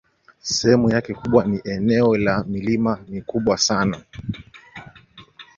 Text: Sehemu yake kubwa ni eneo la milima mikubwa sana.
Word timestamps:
Sehemu 0.41 0.89
yake 0.89 1.13
kubwa 1.13 1.45
ni 1.45 1.61
eneo 1.63 2.17
la 2.17 2.43
milima 2.43 2.99
mikubwa 3.07 3.57
sana. 3.57 4.01